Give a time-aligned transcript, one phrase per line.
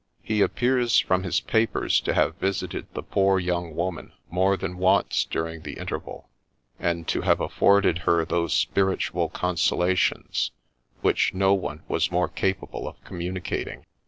[0.23, 5.25] He appears, from his papers, to have visited the poor young woman more than once
[5.25, 6.27] during the interval,
[6.79, 10.49] and to have afforded her those spiritual consola tions
[11.01, 13.85] which no one was more capable of communicating.